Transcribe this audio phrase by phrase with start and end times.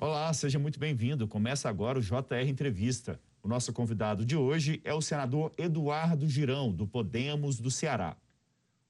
[0.00, 1.26] Olá, seja muito bem-vindo.
[1.26, 3.20] Começa agora o JR Entrevista.
[3.42, 8.16] O nosso convidado de hoje é o senador Eduardo Girão, do Podemos do Ceará.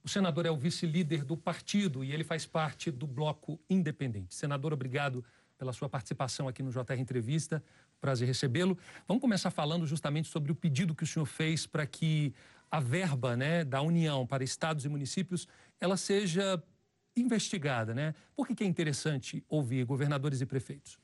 [0.04, 4.34] O senador é o vice-líder do partido e ele faz parte do Bloco Independente.
[4.34, 5.24] Senador, obrigado
[5.56, 7.64] pela sua participação aqui no JR Entrevista.
[8.02, 8.76] Prazer recebê-lo.
[9.06, 12.34] Vamos começar falando justamente sobre o pedido que o senhor fez para que
[12.70, 15.48] a verba né, da União para estados e municípios
[15.80, 16.62] ela seja
[17.20, 18.14] investigada, né?
[18.34, 20.98] Por que, que é interessante ouvir governadores e prefeitos?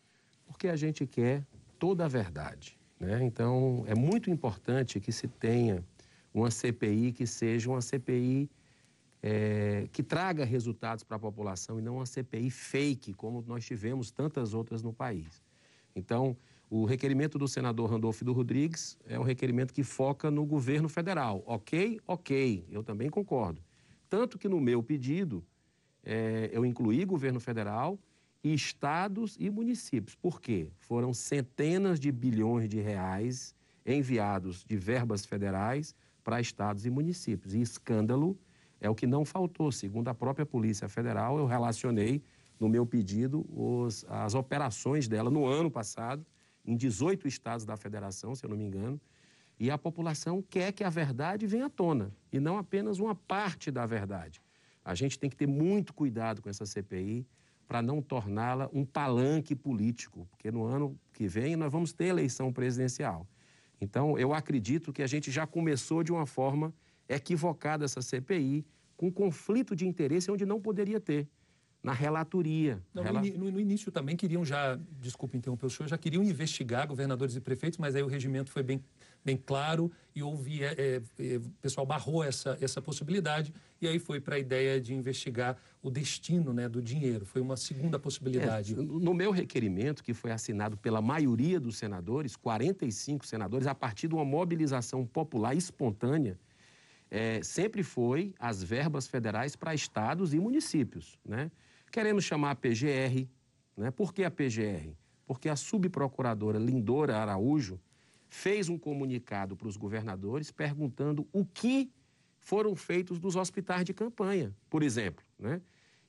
[0.47, 1.45] Porque a gente quer
[1.79, 3.25] toda a verdade, né?
[3.25, 5.85] Então, é muito importante que se tenha
[6.33, 8.51] uma CPI que seja uma CPI
[9.23, 14.11] é, que traga resultados para a população e não uma CPI fake, como nós tivemos
[14.11, 15.43] tantas outras no país.
[15.97, 16.37] Então,
[16.69, 21.43] o requerimento do senador Randolfo do Rodrigues é um requerimento que foca no governo federal.
[21.47, 22.01] Ok?
[22.07, 23.63] Ok, eu também concordo.
[24.11, 25.45] Tanto que no meu pedido,
[26.05, 27.99] é, eu incluí governo federal
[28.43, 30.15] estados e municípios.
[30.15, 30.69] Por quê?
[30.77, 33.55] Foram centenas de bilhões de reais
[33.87, 37.55] enviados de verbas federais para estados e municípios.
[37.55, 38.39] E escândalo
[38.81, 39.73] é o que não faltou.
[39.73, 42.23] Segundo a própria Polícia Federal, eu relacionei
[42.61, 46.25] no meu pedido os, as operações dela no ano passado,
[46.65, 49.01] em 18 estados da federação, se eu não me engano,
[49.59, 53.71] e a população quer que a verdade venha à tona, e não apenas uma parte
[53.71, 54.43] da verdade.
[54.85, 57.27] A gente tem que ter muito cuidado com essa CPI
[57.67, 62.53] para não torná-la um palanque político, porque no ano que vem nós vamos ter eleição
[62.53, 63.27] presidencial.
[63.81, 66.73] Então, eu acredito que a gente já começou de uma forma
[67.09, 68.65] equivocada essa CPI,
[68.97, 71.29] com conflito de interesse onde não poderia ter
[71.83, 72.83] na relatoria.
[72.95, 77.37] Não, no, no, início também queriam já, desculpe interromper o senhor, já queriam investigar governadores
[77.37, 78.83] e prefeitos, mas aí o regimento foi bem
[79.25, 83.99] bem claro e houve, é, é, é, o pessoal barrou essa, essa possibilidade e aí
[83.99, 87.25] foi para a ideia de investigar o destino né, do dinheiro.
[87.25, 88.75] Foi uma segunda possibilidade.
[88.75, 94.09] É, no meu requerimento, que foi assinado pela maioria dos senadores, 45 senadores, a partir
[94.09, 96.39] de uma mobilização popular espontânea,
[97.11, 101.19] é, sempre foi as verbas federais para estados e municípios.
[101.25, 101.51] Né?
[101.91, 103.29] Queremos chamar a PGR.
[103.77, 103.91] Né?
[103.91, 104.95] Por que a PGR?
[105.27, 107.81] Porque a subprocuradora Lindora Araújo
[108.35, 111.91] fez um comunicado para os governadores perguntando o que
[112.41, 115.25] foram feitos dos hospitais de campanha, por exemplo.
[115.39, 115.63] Né?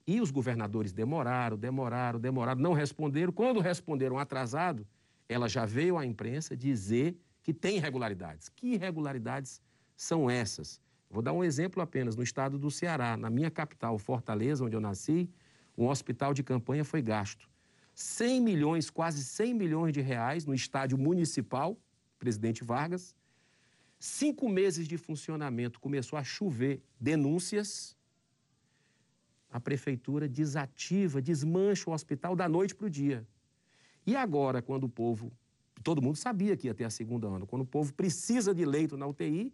[0.07, 3.31] E os governadores demoraram, demoraram, demoraram, não responderam.
[3.31, 4.87] Quando responderam atrasado,
[5.29, 8.49] ela já veio à imprensa dizer que tem irregularidades.
[8.49, 9.61] Que irregularidades
[9.95, 10.81] são essas?
[11.09, 12.15] Vou dar um exemplo apenas.
[12.15, 15.29] No estado do Ceará, na minha capital, Fortaleza, onde eu nasci,
[15.77, 17.47] um hospital de campanha foi gasto
[17.93, 21.77] 100 milhões, quase 100 milhões de reais no estádio municipal
[22.17, 23.15] presidente Vargas.
[23.99, 27.95] Cinco meses de funcionamento, começou a chover denúncias.
[29.49, 33.25] A prefeitura desativa, desmancha o hospital da noite para o dia.
[34.05, 35.31] E agora, quando o povo,
[35.83, 38.97] todo mundo sabia que ia ter a segunda onda, quando o povo precisa de leito
[38.97, 39.53] na UTI,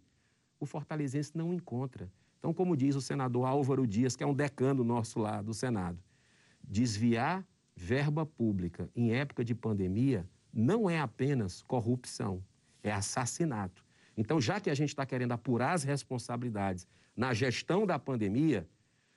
[0.58, 2.10] o fortalezense não encontra.
[2.38, 6.02] Então, como diz o senador Álvaro Dias, que é um decano nosso lá do Senado,
[6.62, 12.42] desviar verba pública em época de pandemia não é apenas corrupção,
[12.82, 13.84] é assassinato.
[14.16, 18.66] Então, já que a gente está querendo apurar as responsabilidades na gestão da pandemia,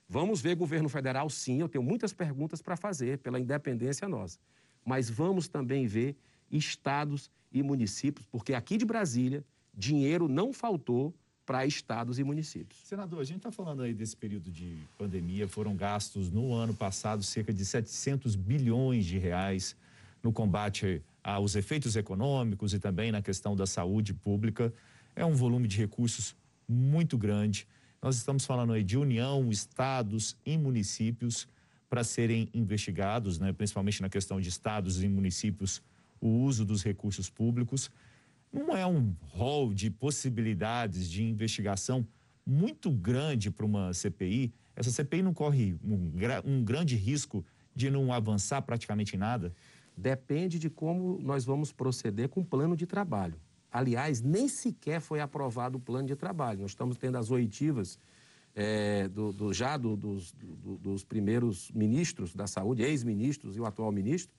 [0.07, 4.39] vamos ver governo federal, sim, eu tenho muitas perguntas para fazer pela independência nossa.
[4.83, 6.15] Mas vamos também ver
[6.51, 9.43] estados e municípios, porque aqui de Brasília,
[9.73, 11.13] dinheiro não faltou
[11.45, 12.79] para estados e municípios.
[12.83, 17.23] Senador, a gente está falando aí desse período de pandemia, foram gastos no ano passado
[17.23, 19.75] cerca de 700 bilhões de reais
[20.23, 24.71] no combate aos efeitos econômicos e também na questão da saúde pública.
[25.15, 26.35] É um volume de recursos
[26.67, 27.67] muito grande.
[27.99, 31.47] Nós estamos falando aí de União, estados e municípios
[31.89, 35.81] para serem investigados, né, principalmente na questão de estados e municípios,
[36.21, 37.89] o uso dos recursos públicos.
[38.53, 42.07] Não é um rol de possibilidades de investigação
[42.45, 44.53] muito grande para uma CPI?
[44.75, 46.11] Essa CPI não corre um,
[46.45, 47.43] um grande risco
[47.75, 49.51] de não avançar praticamente em nada?
[49.97, 53.39] Depende de como nós vamos proceder com o plano de trabalho.
[53.71, 56.61] Aliás, nem sequer foi aprovado o plano de trabalho.
[56.61, 57.99] Nós estamos tendo as oitivas
[58.55, 63.91] é, do, do, já do, dos, dos primeiros ministros da saúde, ex-ministros e o atual
[63.91, 64.33] ministro,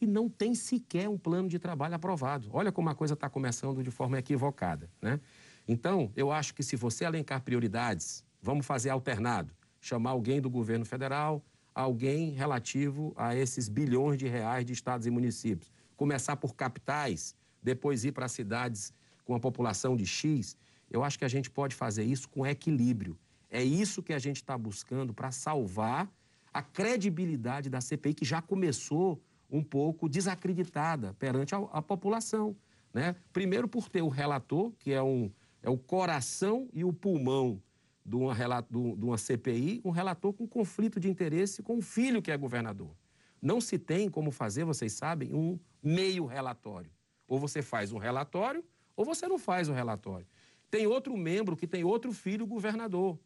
[0.00, 2.48] e não tem sequer um plano de trabalho aprovado.
[2.52, 4.88] Olha como a coisa está começando de forma equivocada.
[5.00, 5.20] Né?
[5.68, 9.52] Então, eu acho que se você elencar prioridades, vamos fazer alternado.
[9.78, 11.44] Chamar alguém do governo federal,
[11.80, 15.70] alguém relativo a esses bilhões de reais de estados e municípios.
[15.96, 18.92] Começar por capitais, depois ir para cidades
[19.24, 20.56] com a população de X.
[20.90, 23.18] Eu acho que a gente pode fazer isso com equilíbrio.
[23.50, 26.10] É isso que a gente está buscando para salvar
[26.52, 32.56] a credibilidade da CPI, que já começou um pouco desacreditada perante a, a população.
[32.92, 33.14] Né?
[33.32, 35.30] Primeiro por ter o relator, que é, um,
[35.62, 37.60] é o coração e o pulmão
[38.04, 42.30] de uma, de uma CPI, um relator com conflito de interesse com o filho que
[42.30, 42.94] é governador.
[43.40, 46.90] Não se tem como fazer, vocês sabem, um meio relatório.
[47.26, 48.64] Ou você faz um relatório,
[48.96, 50.26] ou você não faz o um relatório.
[50.70, 53.18] Tem outro membro que tem outro filho governador.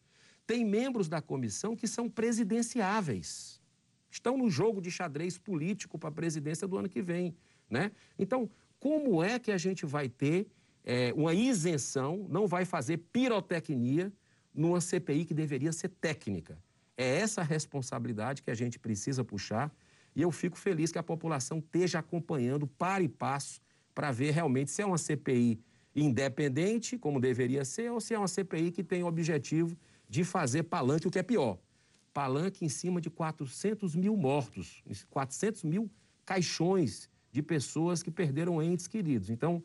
[0.46, 3.60] Tem membros da comissão que são presidenciáveis.
[4.10, 7.34] Estão no jogo de xadrez político para a presidência do ano que vem.
[7.68, 7.90] Né?
[8.18, 8.48] Então,
[8.78, 10.46] como é que a gente vai ter
[10.84, 14.12] é, uma isenção, não vai fazer pirotecnia
[14.54, 16.58] numa CPI que deveria ser técnica?
[16.96, 19.74] É essa responsabilidade que a gente precisa puxar
[20.14, 23.60] e eu fico feliz que a população esteja acompanhando para e passo
[23.94, 25.60] para ver realmente se é uma CPI
[25.94, 29.76] independente, como deveria ser, ou se é uma CPI que tem o objetivo
[30.08, 31.58] de fazer palanque, o que é pior.
[32.12, 35.90] Palanque em cima de 400 mil mortos, 400 mil
[36.24, 39.30] caixões de pessoas que perderam entes queridos.
[39.30, 39.62] Então,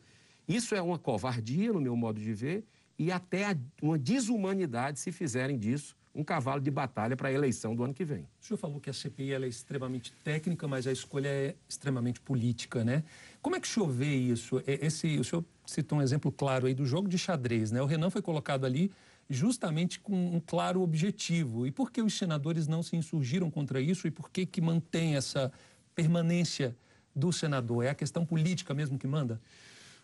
[0.47, 2.65] isso é uma covardia, no meu modo de ver,
[2.99, 7.83] e até uma desumanidade se fizerem disso um cavalo de batalha para a eleição do
[7.83, 8.27] ano que vem.
[8.41, 12.83] O senhor falou que a CPI é extremamente técnica, mas a escolha é extremamente política,
[12.83, 13.03] né?
[13.41, 14.61] Como é que o senhor vê isso?
[14.67, 17.81] É, esse, o senhor citou um exemplo claro aí do jogo de xadrez, né?
[17.81, 18.91] O Renan foi colocado ali
[19.29, 21.65] justamente com um claro objetivo.
[21.65, 25.15] E por que os senadores não se insurgiram contra isso e por que que mantém
[25.15, 25.51] essa
[25.95, 26.75] permanência
[27.15, 27.85] do senador?
[27.85, 29.39] É a questão política mesmo que manda?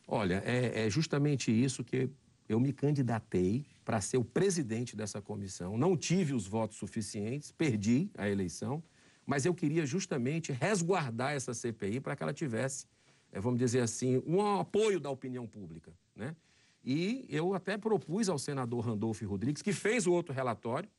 [0.08, 2.10] Olha, é, é justamente isso que
[2.48, 5.78] eu me candidatei para ser o presidente dessa comissão.
[5.78, 8.84] Não tive os votos suficientes, perdi a eleição,
[9.26, 12.86] mas eu queria justamente resguardar essa CPI para que ela tivesse,
[13.32, 15.92] eh, vamos dizer assim, um apoio da opinião pública.
[16.16, 16.36] Né?
[16.84, 20.90] E eu até propus ao senador Randolfo Rodrigues, que fez o outro relatório,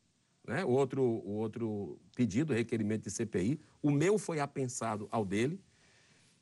[0.47, 0.65] né?
[0.65, 5.61] o, outro, o outro pedido, requerimento de CPI, o meu foi apensado ao dele.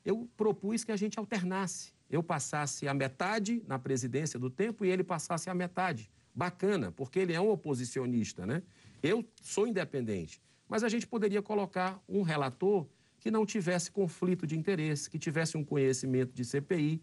[0.03, 4.89] Eu propus que a gente alternasse eu passasse a metade na presidência do tempo e
[4.89, 6.09] ele passasse a metade.
[6.33, 8.61] Bacana, porque ele é um oposicionista, né?
[9.01, 12.85] Eu sou independente, mas a gente poderia colocar um relator
[13.19, 17.01] que não tivesse conflito de interesse, que tivesse um conhecimento de CPI,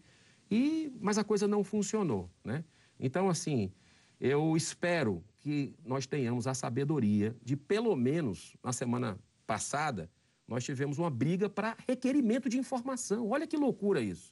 [0.51, 2.63] e mas a coisa não funcionou, né?
[2.99, 3.71] Então, assim,
[4.19, 9.17] eu espero que nós tenhamos a sabedoria de, pelo menos, na semana
[9.47, 10.09] passada,
[10.47, 13.29] nós tivemos uma briga para requerimento de informação.
[13.29, 14.31] Olha que loucura isso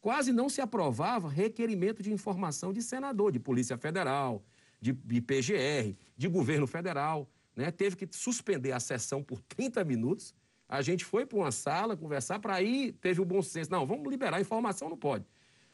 [0.00, 4.42] quase não se aprovava requerimento de informação de senador, de Polícia Federal,
[4.80, 7.28] de, de PGR, de governo federal.
[7.54, 7.70] Né?
[7.70, 10.34] Teve que suspender a sessão por 30 minutos.
[10.68, 13.70] A gente foi para uma sala conversar, para aí teve o bom senso.
[13.70, 15.24] Não, vamos liberar informação, não pode.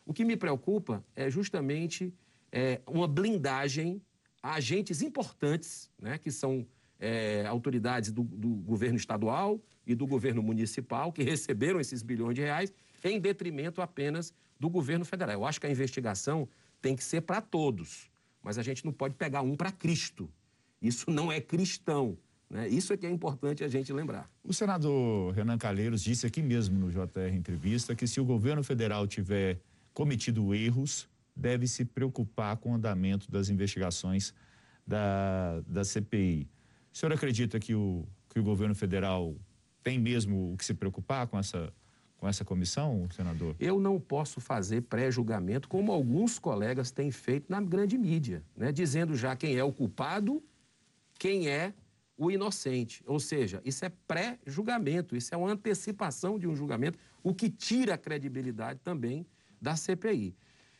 [0.05, 2.13] O que me preocupa é justamente
[2.51, 4.01] é, uma blindagem
[4.43, 6.67] a agentes importantes, né, que são
[7.01, 12.43] é, autoridades do, do governo estadual e do governo municipal, que receberam esses bilhões de
[12.43, 12.73] reais
[13.11, 15.35] em detrimento apenas do governo federal.
[15.35, 16.49] Eu acho que a investigação
[16.81, 18.11] tem que ser para todos,
[18.43, 20.31] mas a gente não pode pegar um para Cristo.
[20.81, 22.17] Isso não é cristão.
[22.49, 22.69] Né?
[22.69, 24.31] Isso é que é importante a gente lembrar.
[24.45, 29.07] O senador Renan Calheiros disse aqui mesmo no JR Entrevista que se o governo federal
[29.07, 29.59] tiver
[29.93, 34.33] cometido erros, deve se preocupar com o andamento das investigações
[34.87, 36.49] da, da CPI.
[36.93, 39.35] O senhor acredita que o, que o governo federal
[39.83, 41.73] tem mesmo o que se preocupar com essa
[42.19, 43.55] com essa comissão, senador?
[43.61, 48.73] Eu não posso fazer pré-julgamento, como alguns colegas têm feito na grande mídia, né?
[48.73, 50.43] dizendo já quem é o culpado,
[51.19, 51.75] quem é
[52.17, 53.03] o inocente.
[53.07, 57.95] Ou seja, isso é pré-julgamento, isso é uma antecipação de um julgamento, o que tira
[57.95, 59.27] a credibilidade também
[59.61, 60.35] da CPI.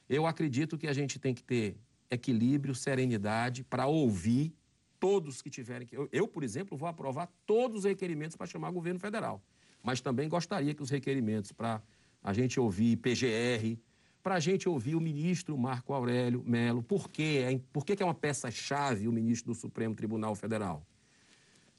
[0.09, 1.77] Eu acredito que a gente tem que ter
[2.11, 4.55] equilíbrio, serenidade para ouvir
[4.99, 5.97] todos que tiverem que.
[5.97, 9.43] Eu, eu, por exemplo, vou aprovar todos os requerimentos para chamar o governo federal
[9.87, 11.81] mas também gostaria que os requerimentos para
[12.21, 13.79] a gente ouvir PGR,
[14.21, 17.45] para a gente ouvir o ministro Marco Aurélio Melo, por, quê?
[17.47, 20.85] É por que é uma peça-chave o ministro do Supremo Tribunal Federal?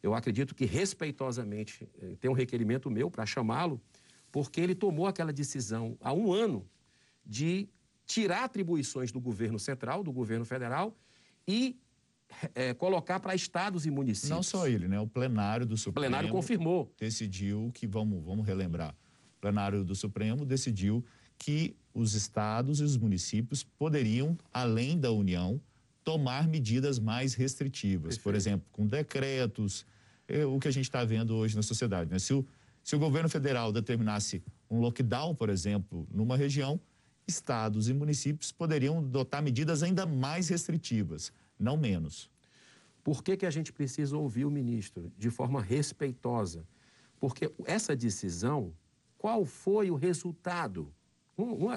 [0.02, 3.82] Eu acredito que, respeitosamente, eh, tem um requerimento meu para chamá-lo,
[4.32, 6.66] porque ele tomou aquela decisão há um ano
[7.26, 7.68] de
[8.06, 10.96] tirar atribuições do governo central, do governo federal,
[11.46, 11.78] e
[12.54, 14.30] é, colocar para estados e municípios.
[14.30, 15.00] Não só ele, né?
[15.00, 16.06] O plenário do Supremo.
[16.06, 16.94] O plenário confirmou.
[17.00, 18.96] Decidiu que, vamos, vamos relembrar,
[19.38, 21.04] o plenário do Supremo decidiu
[21.38, 25.62] que os estados e os municípios poderiam, além da União,
[26.04, 28.16] tomar medidas mais restritivas.
[28.16, 28.24] Perfeito.
[28.24, 29.86] Por exemplo, com decretos,
[30.28, 32.10] é, o que a gente está vendo hoje na sociedade.
[32.10, 32.20] Né?
[32.20, 32.46] Se, o,
[32.84, 36.80] se o governo federal determinasse um lockdown, por exemplo, numa região,
[37.28, 42.30] estados e municípios poderiam adotar medidas ainda mais restritivas não menos.
[43.04, 46.68] Por que, que a gente precisa ouvir o ministro de forma respeitosa?
[47.20, 48.74] Porque essa decisão
[49.18, 50.94] qual foi o resultado.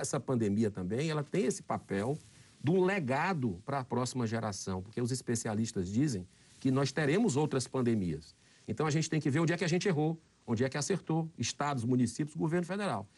[0.00, 2.18] Essa pandemia também, ela tem esse papel
[2.62, 6.26] de um legado para a próxima geração, porque os especialistas dizem
[6.58, 8.34] que nós teremos outras pandemias.
[8.68, 10.76] Então a gente tem que ver onde é que a gente errou, onde é que
[10.76, 13.08] acertou, estados, municípios, governo federal.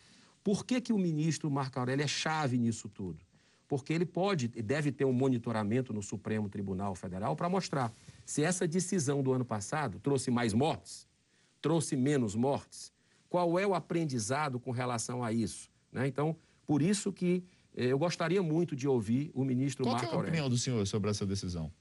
[0.43, 3.25] Por que, que o ministro Marco Aurélio é chave nisso tudo?
[3.73, 7.91] Porque ele pode e deve ter um monitoramento no Supremo Tribunal Federal para mostrar
[8.23, 11.09] se essa decisão do ano passado trouxe mais mortes,
[11.59, 12.93] trouxe menos mortes,
[13.31, 15.71] qual é o aprendizado com relação a isso.
[15.91, 16.07] Né?
[16.07, 16.37] Então,
[16.67, 17.43] por isso que
[17.75, 20.11] eh, eu gostaria muito de ouvir o ministro qual Marco.
[20.11, 21.73] Qual é a opinião do senhor sobre essa decisão?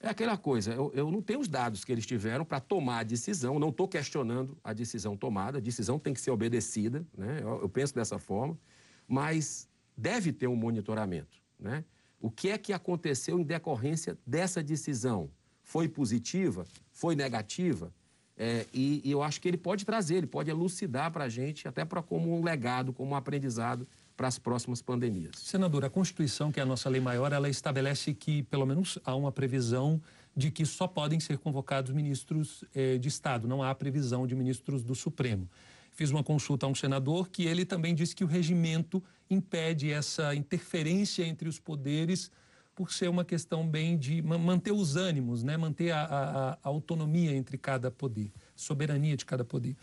[0.00, 3.04] É aquela coisa, eu, eu não tenho os dados que eles tiveram para tomar a
[3.04, 7.38] decisão, não estou questionando a decisão tomada, a decisão tem que ser obedecida, né?
[7.40, 8.58] eu, eu penso dessa forma,
[9.06, 11.42] mas deve ter um monitoramento.
[11.58, 11.84] Né?
[12.20, 15.30] O que é que aconteceu em decorrência dessa decisão?
[15.62, 16.66] Foi positiva?
[16.92, 17.92] Foi negativa?
[18.36, 21.68] É, e, e, eu acho que ele pode trazer, ele pode elucidar para a gente,
[21.68, 23.86] até para como um legado, como um aprendizado
[24.16, 25.36] para as próximas pandemias.
[25.38, 29.14] Senador, a Constituição, que é a nossa lei maior, ela estabelece que, pelo menos, há
[29.14, 30.00] uma previsão
[30.36, 34.82] de que só podem ser convocados ministros eh, de Estado, não há previsão de ministros
[34.82, 35.48] do Supremo.
[35.94, 40.34] Fiz uma consulta a um senador que ele também disse que o regimento impede essa
[40.34, 42.30] interferência entre os poderes
[42.74, 45.56] por ser uma questão bem de manter os ânimos, né?
[45.56, 49.76] manter a, a, a autonomia entre cada poder, soberania de cada poder.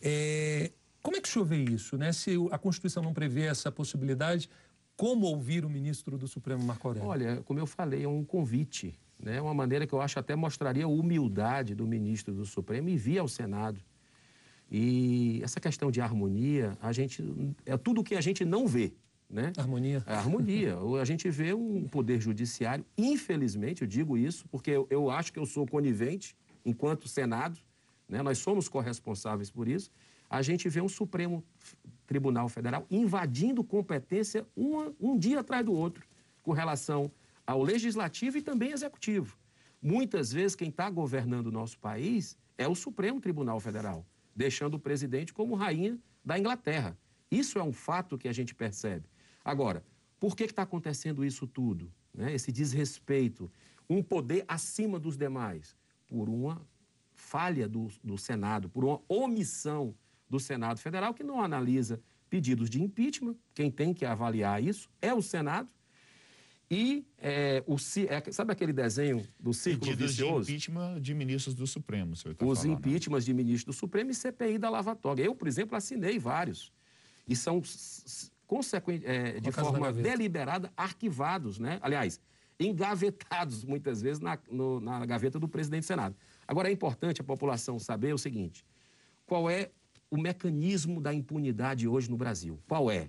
[0.00, 1.98] É, como é que o senhor vê isso?
[1.98, 2.10] Né?
[2.12, 4.48] Se a Constituição não prevê essa possibilidade,
[4.96, 7.08] como ouvir o ministro do Supremo, Marco Aurélio?
[7.08, 9.38] Olha, como eu falei, é um convite, né?
[9.42, 13.20] uma maneira que eu acho até mostraria a humildade do ministro do Supremo e via
[13.20, 13.78] ao Senado.
[14.70, 17.24] E essa questão de harmonia, a gente
[17.66, 18.92] é tudo que a gente não vê.
[19.28, 19.52] Né?
[19.56, 20.02] Harmonia.
[20.06, 20.76] É, harmonia.
[21.00, 25.38] a gente vê um poder judiciário, infelizmente, eu digo isso, porque eu, eu acho que
[25.38, 27.58] eu sou conivente enquanto Senado,
[28.08, 28.22] né?
[28.22, 29.90] nós somos corresponsáveis por isso
[30.30, 31.44] a gente vê um Supremo
[32.06, 36.06] Tribunal Federal invadindo competência uma, um dia atrás do outro
[36.40, 37.10] com relação
[37.44, 39.36] ao legislativo e também executivo.
[39.82, 44.06] Muitas vezes quem está governando o nosso país é o Supremo Tribunal Federal,
[44.40, 46.96] deixando o presidente como rainha da Inglaterra.
[47.30, 49.06] Isso é um fato que a gente percebe.
[49.44, 49.84] Agora,
[50.18, 51.92] por que está acontecendo isso tudo?
[52.14, 52.32] Né?
[52.32, 53.52] Esse desrespeito,
[53.88, 56.66] um poder acima dos demais, por uma
[57.12, 59.94] falha do, do Senado, por uma omissão
[60.26, 63.36] do Senado Federal, que não analisa pedidos de impeachment.
[63.52, 65.70] Quem tem que avaliar isso é o Senado.
[66.70, 70.46] E é, o, é, sabe aquele desenho do círculo Pedidos vicioso?
[70.46, 72.78] de impeachment de ministros do Supremo, senhor tá Os falando.
[72.78, 75.20] impeachments de ministros do Supremo e CPI da Lava Toga.
[75.20, 76.72] Eu, por exemplo, assinei vários.
[77.26, 77.60] E são,
[79.04, 81.78] é, de forma deliberada, arquivados, né?
[81.82, 82.20] Aliás,
[82.58, 86.14] engavetados, muitas vezes, na, no, na gaveta do presidente do Senado.
[86.46, 88.64] Agora, é importante a população saber o seguinte,
[89.26, 89.70] qual é
[90.10, 92.58] o mecanismo da impunidade hoje no Brasil.
[92.66, 93.08] Qual é?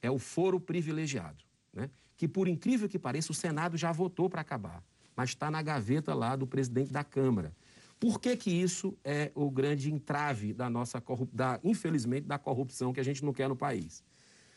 [0.00, 1.90] É o foro privilegiado, né?
[2.20, 4.84] Que, por incrível que pareça, o Senado já votou para acabar,
[5.16, 7.50] mas está na gaveta lá do presidente da Câmara.
[7.98, 13.00] Por que, que isso é o grande entrave da nossa da, infelizmente, da corrupção que
[13.00, 14.04] a gente não quer no país?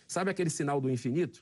[0.06, 1.42] Sabe aquele sinal do infinito?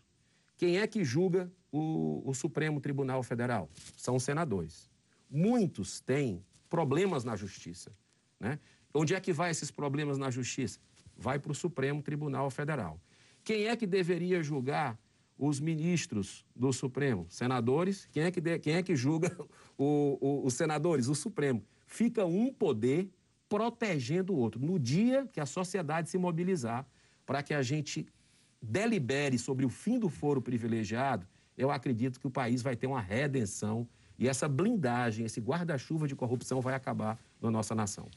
[0.58, 3.68] Quem é que julga o, o Supremo Tribunal Federal?
[3.98, 4.92] São os senadores.
[5.28, 7.92] Muitos têm problemas na justiça.
[8.40, 8.60] Né?
[8.94, 10.80] Onde é que vai esses problemas na justiça?
[11.18, 13.02] Vai para o Supremo Tribunal Federal.
[13.44, 15.00] Quem é que deveria julgar
[15.42, 17.26] os ministros do Supremo?
[17.28, 18.08] Senadores.
[18.12, 19.36] Quem é que, de, quem é que julga
[19.76, 21.08] o, o, os senadores?
[21.08, 21.64] O Supremo.
[21.88, 23.10] Fica um poder
[23.50, 24.62] protegendo o outro.
[24.62, 26.86] No dia que a sociedade se mobilizar
[27.26, 28.08] para que a gente
[28.62, 33.02] delibere sobre o fim do foro privilegiado, eu acredito que o país vai ter uma
[33.02, 33.88] redenção
[34.20, 38.08] e essa blindagem, esse guarda-chuva de corrupção vai acabar na nossa nação.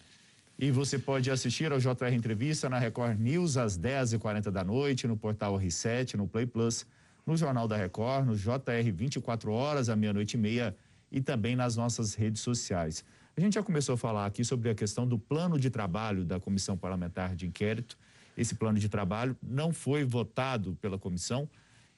[0.59, 5.17] E você pode assistir ao JR Entrevista na Record News às 10h40 da noite, no
[5.17, 6.87] portal R7, no Play Plus,
[7.27, 10.77] no Jornal da Record, no JR 24 horas, à meia-noite e meia
[11.11, 13.05] e também nas nossas redes sociais.
[13.37, 16.39] A gente já começou a falar aqui sobre a questão do plano de trabalho da
[16.39, 17.99] Comissão Parlamentar de Inquérito.
[18.37, 21.49] Esse plano de trabalho não foi votado pela comissão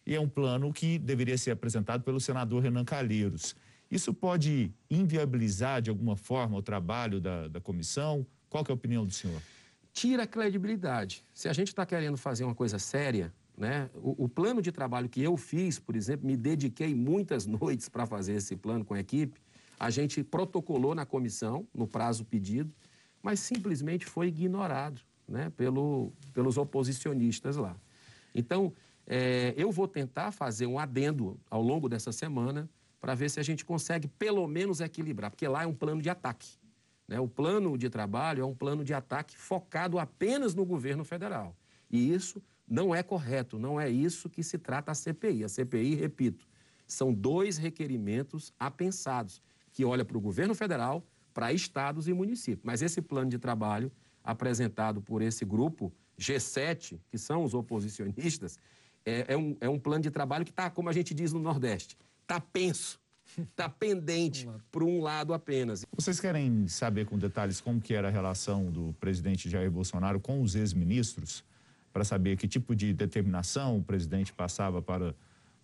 [0.07, 3.57] e é um plano que deveria ser apresentado pelo senador Renan Calheiros.
[3.91, 8.27] Isso pode inviabilizar de alguma forma o trabalho da, da comissão?
[8.49, 9.41] Qual é a opinião do senhor?
[9.93, 11.25] Tira a credibilidade.
[11.33, 13.89] Se a gente está querendo fazer uma coisa séria, né?
[13.95, 18.07] O, o, plano de trabalho que eu fiz, por exemplo, me dediquei muitas noites para
[18.07, 19.41] fazer esse plano com a equipe.
[19.79, 22.73] A gente protocolou na comissão, no prazo pedido,
[23.23, 25.51] mas simplesmente foi ignorado né?
[25.57, 27.77] Pelo, pelos oposicionistas lá.
[28.35, 28.73] Então,
[29.07, 32.69] é, eu vou tentar fazer um adendo ao longo dessa semana
[33.01, 36.11] para ver se a gente consegue pelo menos equilibrar, porque lá é um plano de
[36.11, 36.49] ataque.
[37.07, 37.21] Né?
[37.21, 41.57] O plano de trabalho é um plano de ataque focado apenas no governo federal.
[41.91, 45.45] E isso não é correto, não é isso que se trata a CPI.
[45.45, 46.47] A CPI, repito,
[46.87, 49.41] são dois requerimentos apensados,
[49.73, 52.65] que olha para o governo federal, para estados e municípios.
[52.65, 53.93] Mas esse plano de trabalho
[54.25, 58.59] apresentado por esse grupo G7, que são os oposicionistas,
[59.05, 61.39] é, é, um, é um plano de trabalho que está, como a gente diz no
[61.39, 62.99] Nordeste, está penso,
[63.39, 65.85] está pendente para um lado apenas.
[65.95, 70.43] Vocês querem saber com detalhes como que era a relação do presidente Jair Bolsonaro com
[70.43, 71.45] os ex-ministros?
[71.97, 75.15] Para saber que tipo de determinação o presidente passava para,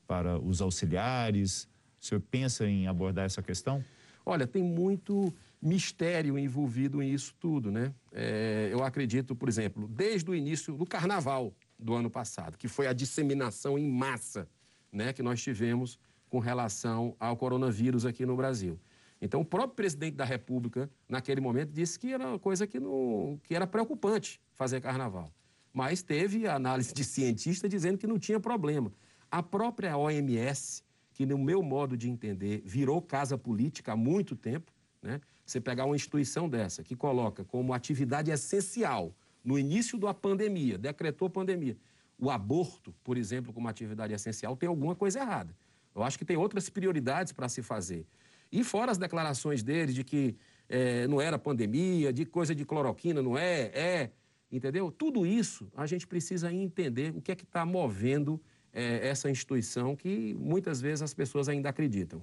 [0.07, 1.69] para os auxiliares?
[2.01, 3.85] O senhor pensa em abordar essa questão?
[4.25, 7.93] Olha, tem muito mistério envolvido nisso tudo, né?
[8.11, 12.87] É, eu acredito, por exemplo, desde o início do carnaval do ano passado, que foi
[12.87, 14.49] a disseminação em massa,
[14.91, 15.99] né, que nós tivemos
[16.31, 18.81] com relação ao coronavírus aqui no Brasil.
[19.21, 23.39] Então, o próprio presidente da República, naquele momento, disse que era uma coisa que, não,
[23.43, 25.31] que era preocupante fazer carnaval.
[25.73, 28.93] Mas teve análise de cientista dizendo que não tinha problema.
[29.31, 34.73] A própria OMS, que, no meu modo de entender, virou casa política há muito tempo,
[35.03, 35.21] né?
[35.45, 39.15] Você pegar uma instituição dessa que coloca como atividade essencial
[39.45, 41.77] no início da pandemia, decretou pandemia,
[42.19, 45.55] o aborto, por exemplo, como atividade essencial, tem alguma coisa errada.
[45.95, 48.07] Eu acho que tem outras prioridades para se fazer.
[48.51, 50.37] E fora as declarações dele de que
[50.69, 54.11] é, não era pandemia, de coisa de cloroquina, não é, é,
[54.53, 54.93] entendeu?
[54.93, 58.41] Tudo isso a gente precisa entender o que é que está movendo
[58.73, 62.23] é, essa instituição que muitas vezes as pessoas ainda acreditam.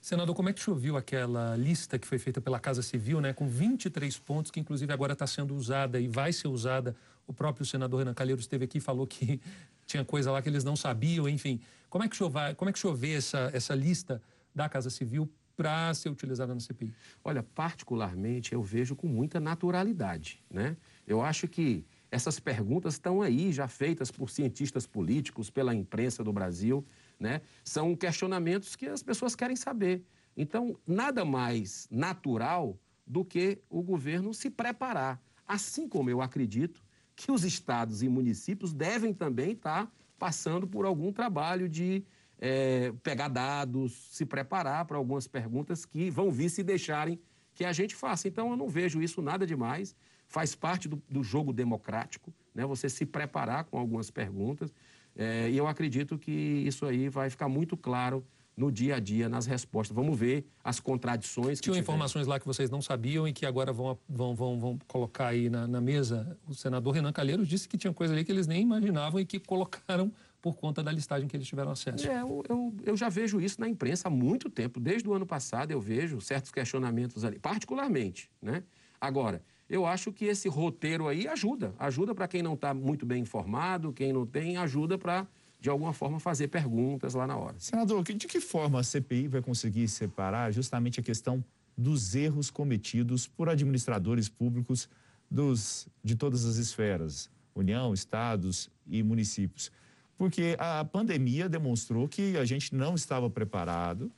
[0.00, 3.48] Senador, como é que choveu aquela lista que foi feita pela Casa Civil, né, com
[3.48, 6.94] 23 pontos, que inclusive agora está sendo usada e vai ser usada?
[7.26, 9.40] O próprio senador Renan Calheiros esteve aqui e falou que
[9.86, 11.60] tinha coisa lá que eles não sabiam, enfim.
[11.90, 14.22] Como é que chover, como é que chover essa, essa lista
[14.54, 16.94] da Casa Civil para ser utilizada na CPI?
[17.24, 20.76] Olha, particularmente eu vejo com muita naturalidade, né?
[21.08, 26.32] Eu acho que essas perguntas estão aí já feitas por cientistas políticos, pela imprensa do
[26.32, 26.84] Brasil.
[27.18, 27.40] Né?
[27.64, 30.04] São questionamentos que as pessoas querem saber.
[30.36, 35.18] Então, nada mais natural do que o governo se preparar.
[35.46, 36.84] Assim como eu acredito
[37.16, 42.04] que os estados e municípios devem também estar passando por algum trabalho de
[42.38, 47.18] é, pegar dados, se preparar para algumas perguntas que vão vir se deixarem
[47.54, 48.28] que a gente faça.
[48.28, 49.96] Então, eu não vejo isso nada demais.
[50.28, 52.64] Faz parte do, do jogo democrático, né?
[52.64, 54.72] você se preparar com algumas perguntas.
[55.16, 58.24] É, e eu acredito que isso aí vai ficar muito claro
[58.58, 59.94] no dia a dia, nas respostas.
[59.94, 61.60] Vamos ver as contradições.
[61.60, 65.28] Tinham informações lá que vocês não sabiam e que agora vão, vão, vão, vão colocar
[65.28, 66.36] aí na, na, mesa.
[66.46, 69.38] O senador Renan Calheiros disse que tinha coisa ali que eles nem imaginavam e que
[69.38, 70.12] colocaram
[70.42, 72.08] por conta da listagem que eles tiveram acesso.
[72.08, 74.80] É, eu, eu, eu já vejo isso na imprensa há muito tempo.
[74.80, 78.28] Desde o ano passado eu vejo certos questionamentos ali, particularmente.
[78.42, 78.64] Né?
[79.00, 81.74] Agora, eu acho que esse roteiro aí ajuda.
[81.78, 85.26] Ajuda para quem não está muito bem informado, quem não tem, ajuda para,
[85.60, 87.56] de alguma forma, fazer perguntas lá na hora.
[87.58, 91.44] Senador, de que forma a CPI vai conseguir separar justamente a questão
[91.76, 94.88] dos erros cometidos por administradores públicos
[95.30, 99.70] dos, de todas as esferas, União, estados e municípios?
[100.16, 104.10] Porque a pandemia demonstrou que a gente não estava preparado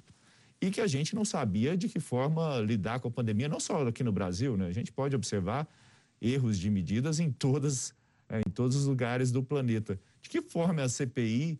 [0.61, 3.87] e que a gente não sabia de que forma lidar com a pandemia, não só
[3.87, 4.67] aqui no Brasil, né?
[4.67, 5.67] A gente pode observar
[6.21, 7.95] erros de medidas em todas
[8.29, 9.99] é, em todos os lugares do planeta.
[10.23, 11.59] De que forma a CPI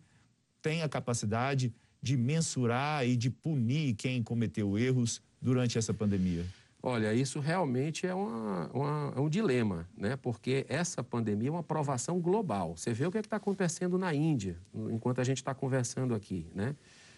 [0.61, 6.45] tem a capacidade de mensurar e de punir quem cometeu erros durante essa pandemia?
[6.83, 10.15] Olha, isso realmente é, uma, uma, é um dilema, né?
[10.15, 12.75] Porque essa pandemia é uma provação global.
[12.75, 14.57] Você vê o que é está acontecendo na Índia,
[14.91, 16.75] enquanto a gente está conversando aqui, né?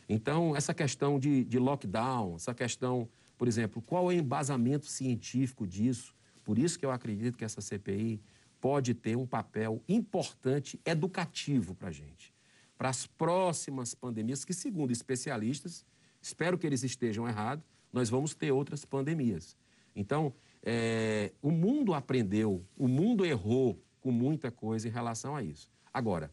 [0.07, 5.65] Então, essa questão de, de lockdown, essa questão, por exemplo, qual é o embasamento científico
[5.65, 6.13] disso?
[6.43, 8.21] Por isso que eu acredito que essa CPI
[8.59, 12.33] pode ter um papel importante educativo para a gente.
[12.77, 15.85] Para as próximas pandemias, que, segundo especialistas,
[16.21, 19.55] espero que eles estejam errados, nós vamos ter outras pandemias.
[19.95, 25.69] Então, é, o mundo aprendeu, o mundo errou com muita coisa em relação a isso.
[25.93, 26.31] Agora,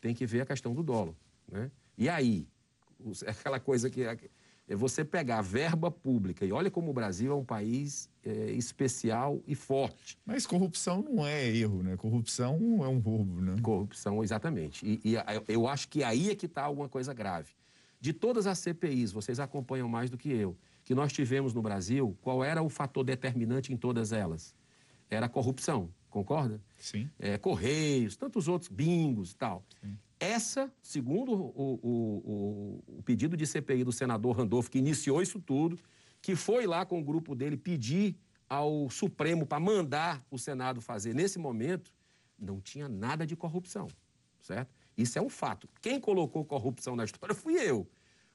[0.00, 1.16] tem que ver a questão do dolo.
[1.50, 1.70] Né?
[1.98, 2.48] E aí,
[3.26, 4.16] aquela coisa que é,
[4.68, 8.52] é você pegar a verba pública, e olha como o Brasil é um país é,
[8.52, 10.18] especial e forte.
[10.24, 11.96] Mas corrupção não é erro, né?
[11.96, 13.56] Corrupção é um roubo, né?
[13.62, 14.84] Corrupção, exatamente.
[14.86, 15.14] E, e
[15.48, 17.52] eu acho que aí é que está alguma coisa grave.
[18.00, 22.16] De todas as CPIs, vocês acompanham mais do que eu, que nós tivemos no Brasil,
[22.20, 24.54] qual era o fator determinante em todas elas?
[25.08, 26.60] Era a corrupção, concorda?
[26.78, 27.08] Sim.
[27.18, 29.64] É, Correios, tantos outros, bingos e tal.
[29.80, 29.96] Sim.
[30.22, 35.40] Essa, segundo o, o, o, o, pedido de CPI do senador Randolfo, que iniciou isso
[35.40, 35.76] tudo,
[36.20, 38.16] que foi lá com o grupo dele pedir
[38.48, 41.92] ao Supremo para mandar o Senado fazer nesse momento,
[42.38, 43.88] não tinha nada de corrupção,
[44.40, 44.72] certo?
[44.96, 45.68] Isso é um fato.
[45.80, 47.90] Quem colocou corrupção na história fui eu,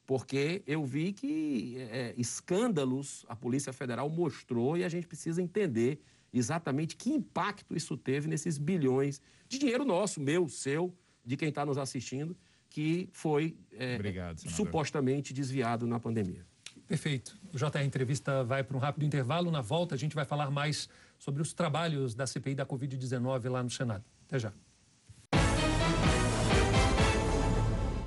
[0.05, 6.01] porque eu vi que é, escândalos a Polícia Federal mostrou e a gente precisa entender
[6.33, 10.93] exatamente que impacto isso teve nesses bilhões de dinheiro nosso, meu, seu,
[11.27, 12.35] de quem está nos assistindo,
[12.69, 16.45] que foi é, Obrigado, supostamente desviado na pandemia.
[16.87, 17.37] Perfeito.
[17.53, 19.51] O JR Entrevista vai para um rápido intervalo.
[19.51, 20.87] Na volta, a gente vai falar mais
[21.19, 24.05] sobre os trabalhos da CPI da Covid-19 lá no Senado.
[24.25, 24.53] Até já.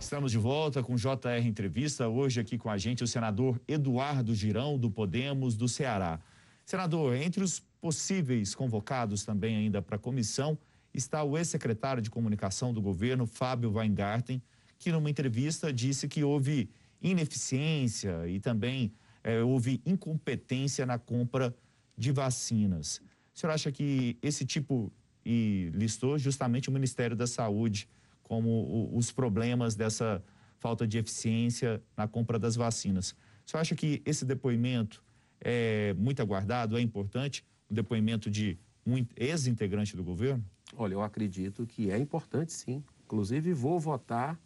[0.01, 2.09] Estamos de volta com JR Entrevista.
[2.09, 6.19] Hoje aqui com a gente o senador Eduardo Girão, do Podemos, do Ceará.
[6.65, 10.59] Senador, entre os possíveis convocados também ainda para a comissão
[10.93, 14.43] está o ex-secretário de comunicação do governo, Fábio Weingarten,
[14.79, 21.55] que numa entrevista disse que houve ineficiência e também é, houve incompetência na compra
[21.97, 23.01] de vacinas.
[23.35, 24.93] O senhor acha que esse tipo,
[25.25, 27.89] e listou justamente o Ministério da Saúde
[28.23, 30.23] como o, os problemas dessa
[30.59, 33.13] falta de eficiência na compra das vacinas.
[33.47, 35.03] O senhor acha que esse depoimento
[35.41, 38.59] é muito aguardado, é importante, o depoimento de
[38.93, 40.45] um ex-integrante do governo?
[40.77, 42.83] Olha, eu acredito que é importante sim.
[43.05, 44.39] Inclusive, vou votar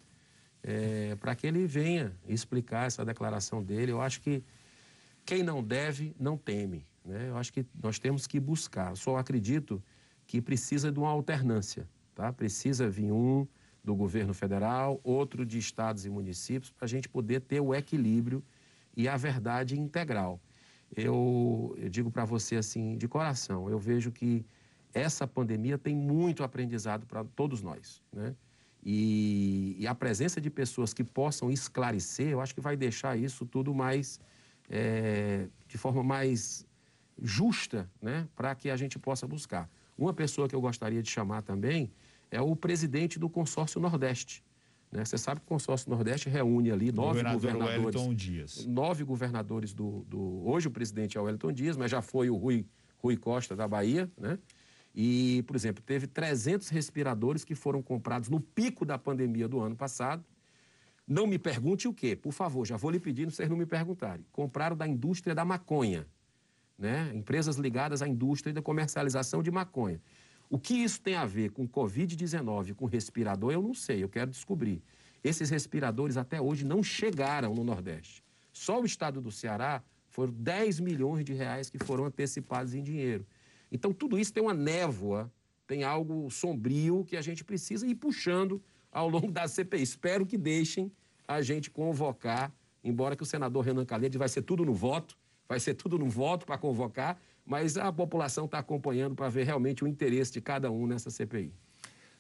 [0.63, 3.93] é, para que ele venha explicar essa declaração dele.
[3.93, 4.43] Eu acho que
[5.25, 6.87] quem não deve, não teme.
[7.05, 7.29] Né?
[7.29, 8.97] Eu acho que nós temos que buscar.
[8.97, 9.83] Só acredito
[10.27, 11.87] que precisa de uma alternância.
[12.15, 12.33] Tá?
[12.33, 13.47] Precisa vir um
[13.83, 18.43] do governo federal, outro de estados e municípios, para a gente poder ter o equilíbrio
[18.97, 20.41] e a verdade integral.
[20.97, 24.45] Eu, eu digo para você assim, de coração, eu vejo que
[24.93, 28.01] essa pandemia tem muito aprendizado para todos nós.
[28.13, 28.35] Né?
[28.85, 33.45] E, e, a presença de pessoas que possam esclarecer, eu acho que vai deixar isso
[33.47, 34.21] tudo mais,
[34.69, 36.67] é, de forma mais
[37.21, 39.71] justa, né, para que a gente possa buscar.
[39.97, 41.91] Uma pessoa que eu gostaria de chamar também
[42.31, 44.45] é o presidente do consórcio Nordeste.
[44.95, 45.05] Né?
[45.05, 48.17] Você sabe que o consórcio Nordeste reúne ali nove governadores.
[48.17, 48.65] Dias.
[48.65, 50.49] Nove governadores do, do.
[50.49, 52.65] Hoje o presidente é o Wellington Dias, mas já foi o Rui,
[52.99, 54.39] Rui Costa da Bahia, né?
[54.95, 59.75] E, por exemplo, teve 300 respiradores que foram comprados no pico da pandemia do ano
[59.75, 60.25] passado.
[61.05, 64.25] Não me pergunte o quê, por favor, já vou lhe pedindo vocês não me perguntarem.
[64.31, 66.07] Compraram da indústria da maconha,
[66.79, 67.11] né?
[67.13, 70.01] Empresas ligadas à indústria da comercialização de maconha.
[70.55, 74.31] O que isso tem a ver com Covid-19, com respirador, eu não sei, eu quero
[74.31, 74.81] descobrir.
[75.25, 78.23] Esses respiradores até hoje não chegaram no Nordeste.
[78.53, 83.27] Só o estado do Ceará foram 10 milhões de reais que foram antecipados em dinheiro.
[83.73, 85.29] Então, tudo isso tem uma névoa,
[85.67, 88.63] tem algo sombrio que a gente precisa ir puxando
[88.93, 89.83] ao longo da CPI.
[89.83, 90.89] Espero que deixem
[91.27, 92.53] a gente convocar,
[92.85, 96.09] embora que o senador Renan Calheiros vai ser tudo no voto, vai ser tudo no
[96.09, 100.71] voto para convocar, mas a população está acompanhando para ver realmente o interesse de cada
[100.71, 101.53] um nessa CPI.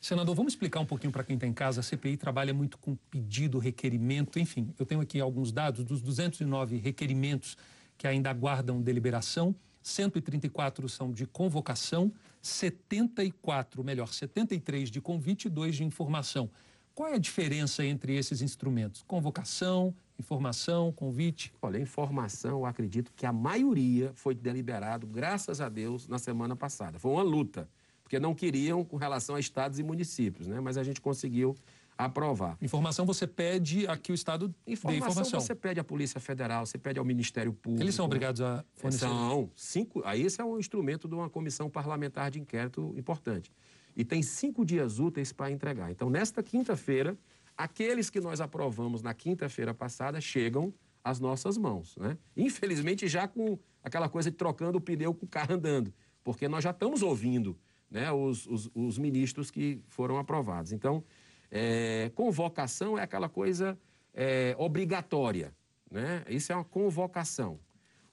[0.00, 1.80] Senador, vamos explicar um pouquinho para quem está em casa.
[1.80, 4.74] A CPI trabalha muito com pedido, requerimento, enfim.
[4.78, 7.56] Eu tenho aqui alguns dados dos 209 requerimentos
[7.96, 9.54] que ainda aguardam deliberação.
[9.82, 16.50] 134 são de convocação, 74, melhor, 73 de convite e 2 de informação.
[16.94, 19.02] Qual é a diferença entre esses instrumentos?
[19.06, 21.52] Convocação, informação, convite?
[21.60, 26.98] Olha, informação, eu acredito que a maioria foi deliberado, graças a Deus, na semana passada.
[26.98, 27.68] Foi uma luta,
[28.02, 30.60] porque não queriam com relação a estados e municípios, né?
[30.60, 31.54] Mas a gente conseguiu
[31.96, 32.56] aprovar.
[32.60, 35.40] Informação você pede a que o Estado informação dê informação.
[35.40, 37.82] você pede à Polícia Federal, você pede ao Ministério Público.
[37.82, 39.06] Eles são obrigados a fornecer?
[39.06, 39.50] São.
[39.54, 43.52] Cinco, aí esse é um instrumento de uma comissão parlamentar de inquérito importante.
[43.96, 45.90] E tem cinco dias úteis para entregar.
[45.90, 47.16] Então, nesta quinta-feira,
[47.56, 51.96] aqueles que nós aprovamos na quinta-feira passada chegam às nossas mãos.
[51.96, 52.18] Né?
[52.36, 56.64] Infelizmente, já com aquela coisa de trocando o pneu com o carro andando, porque nós
[56.64, 57.58] já estamos ouvindo
[57.90, 60.72] né, os, os, os ministros que foram aprovados.
[60.72, 61.04] Então,
[61.50, 63.78] é, convocação é aquela coisa
[64.12, 65.54] é, obrigatória,
[65.90, 66.24] né?
[66.28, 67.60] Isso é uma convocação.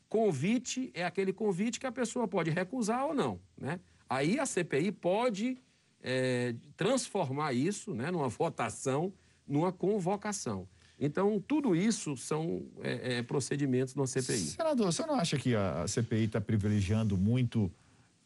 [0.08, 3.80] Convite é aquele convite que a pessoa pode recusar ou não, né?
[4.10, 5.58] Aí a CPI pode
[6.02, 9.14] é, transformar isso, né, numa votação,
[9.52, 10.68] numa convocação.
[11.00, 14.38] Então, tudo isso são é, é, procedimentos da CPI.
[14.38, 17.72] Senador, você não acha que a CPI está privilegiando muito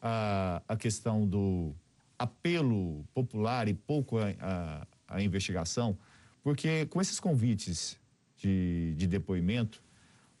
[0.00, 1.74] a, a questão do
[2.18, 5.96] apelo popular e pouco a, a, a investigação,
[6.42, 7.98] porque com esses convites
[8.36, 9.82] de, de depoimento,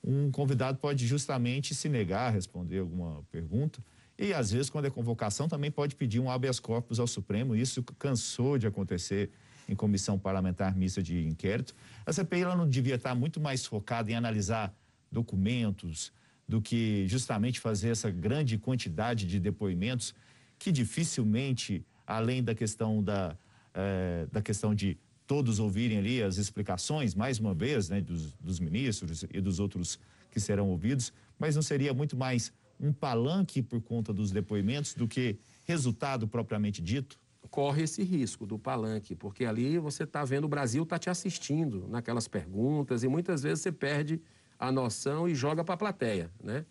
[0.04, 3.82] um convidado pode justamente se negar a responder alguma pergunta.
[4.18, 7.56] E, às vezes, quando é convocação, também pode pedir um habeas corpus ao Supremo.
[7.56, 9.30] Isso cansou de acontecer
[9.68, 11.74] em comissão parlamentar mista de inquérito.
[12.04, 14.74] A CPI ela não devia estar muito mais focada em analisar
[15.10, 16.12] documentos,
[16.48, 20.14] do que justamente fazer essa grande quantidade de depoimentos
[20.58, 23.36] que dificilmente, além da questão da,
[23.74, 28.60] eh, da questão de todos ouvirem ali as explicações, mais uma vez, né, dos, dos
[28.60, 29.98] ministros e dos outros
[30.30, 35.08] que serão ouvidos, mas não seria muito mais um palanque por conta dos depoimentos do
[35.08, 37.18] que resultado propriamente dito?
[37.50, 41.86] Corre esse risco do palanque, porque ali você está vendo o Brasil está te assistindo
[41.88, 44.20] naquelas perguntas e muitas vezes você perde
[44.58, 46.64] a noção e joga para a plateia, né?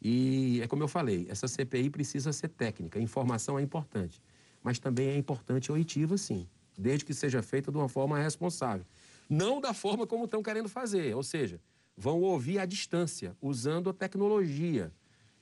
[0.00, 4.22] E é como eu falei, essa CPI precisa ser técnica, informação é importante,
[4.62, 8.84] mas também é importante oitiva, sim, desde que seja feita de uma forma responsável.
[9.28, 11.60] Não da forma como estão querendo fazer, ou seja,
[11.96, 14.92] vão ouvir à distância, usando a tecnologia.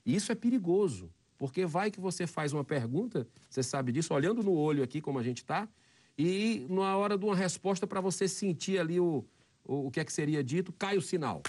[0.07, 4.42] E isso é perigoso, porque vai que você faz uma pergunta, você sabe disso, olhando
[4.42, 5.68] no olho aqui como a gente está,
[6.16, 9.25] e na hora de uma resposta para você sentir ali o,
[9.64, 11.42] o, o que é que seria dito, cai o sinal.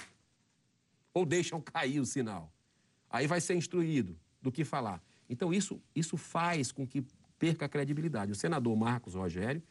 [1.13, 2.52] Ou deixam cair o sinal.
[3.10, 5.02] Aí vai ser instruído do que falar.
[5.30, 7.06] Então, isso, isso faz com que
[7.38, 8.32] perca a credibilidade.
[8.32, 9.62] O senador Marcos Rogério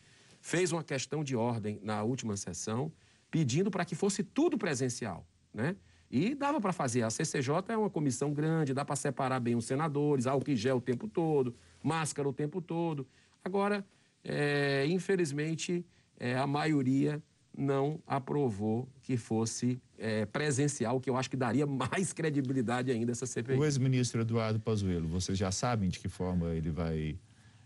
[0.40, 2.92] fez uma questão de ordem na última sessão,
[3.31, 5.77] pedindo para que fosse tudo presencial, né?
[6.14, 7.03] E dava para fazer.
[7.03, 10.77] A CCJ é uma comissão grande, dá para separar bem os senadores, álcool em gel
[10.77, 13.05] o tempo todo, máscara o tempo todo.
[13.44, 13.85] Agora,
[14.22, 15.85] é, infelizmente,
[16.16, 17.20] é, a maioria
[17.59, 23.27] não aprovou que fosse é, presencial, que eu acho que daria mais credibilidade ainda essa
[23.27, 23.59] CPI.
[23.59, 27.18] O ex-ministro Eduardo Pazuello, vocês já sabem de que forma ele vai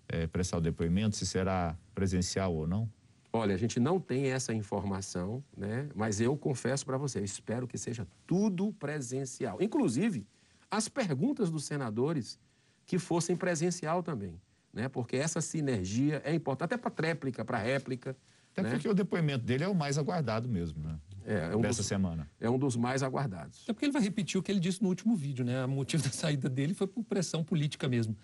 [0.09, 2.91] é, prestar o depoimento, se será presencial ou não?
[3.33, 5.89] Olha, a gente não tem essa informação, né?
[5.95, 9.59] Mas eu confesso para você, eu espero que seja tudo presencial.
[9.61, 10.27] Inclusive,
[10.71, 12.39] as perguntas dos senadores
[12.87, 14.41] que fossem presencial também,
[14.73, 14.89] né?
[14.89, 18.17] Porque essa sinergia é importante, até para tréplica, para réplica.
[18.53, 18.71] Até né?
[18.71, 20.99] porque o depoimento dele é o mais aguardado mesmo, né?
[21.25, 22.29] É, é um Dessa dos, semana.
[22.41, 23.69] É um dos mais aguardados.
[23.69, 25.63] É porque ele vai repetir o que ele disse no último vídeo, né?
[25.67, 28.17] O motivo da saída dele foi por pressão política mesmo.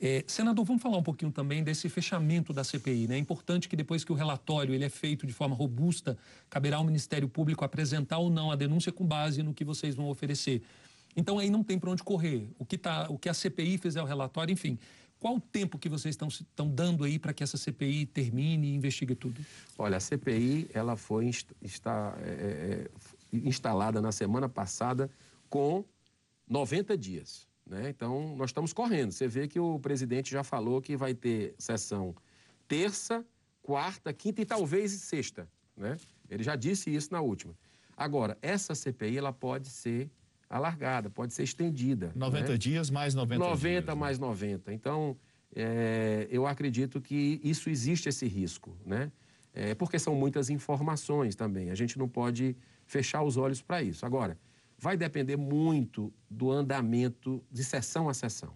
[0.00, 3.08] É, senador, vamos falar um pouquinho também desse fechamento da CPI.
[3.08, 3.16] Né?
[3.16, 6.18] É importante que depois que o relatório ele é feito de forma robusta,
[6.50, 10.08] caberá ao Ministério Público apresentar ou não a denúncia com base no que vocês vão
[10.08, 10.62] oferecer.
[11.16, 12.46] Então aí não tem para onde correr.
[12.58, 14.78] O que, tá, o que a CPI fizer o relatório, enfim.
[15.18, 19.14] Qual o tempo que vocês estão, dando aí para que essa CPI termine e investigue
[19.14, 19.40] tudo?
[19.78, 21.30] Olha, a CPI ela foi
[21.62, 22.90] está, é, é,
[23.32, 25.10] instalada na semana passada
[25.48, 25.84] com
[26.46, 27.45] 90 dias.
[27.66, 27.88] Né?
[27.88, 29.12] Então, nós estamos correndo.
[29.12, 32.14] Você vê que o presidente já falou que vai ter sessão
[32.68, 33.24] terça,
[33.62, 35.48] quarta, quinta e talvez sexta.
[35.76, 35.96] Né?
[36.30, 37.54] Ele já disse isso na última.
[37.96, 40.10] Agora, essa CPI ela pode ser
[40.48, 42.12] alargada, pode ser estendida.
[42.14, 42.58] 90 né?
[42.58, 43.74] dias mais 90 90 dias.
[43.74, 44.00] 90 né?
[44.00, 44.72] mais 90.
[44.72, 45.16] Então,
[45.54, 49.10] é, eu acredito que isso existe esse risco, né?
[49.52, 51.70] É, porque são muitas informações também.
[51.70, 54.04] A gente não pode fechar os olhos para isso.
[54.04, 54.38] Agora,
[54.78, 58.54] vai depender muito do andamento de sessão a sessão.